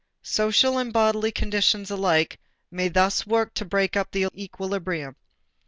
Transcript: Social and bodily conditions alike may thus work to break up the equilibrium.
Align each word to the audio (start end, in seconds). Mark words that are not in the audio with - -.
Social 0.23 0.79
and 0.79 0.91
bodily 0.91 1.31
conditions 1.31 1.91
alike 1.91 2.39
may 2.71 2.87
thus 2.87 3.27
work 3.27 3.53
to 3.53 3.63
break 3.65 3.95
up 3.95 4.09
the 4.09 4.29
equilibrium. 4.35 5.15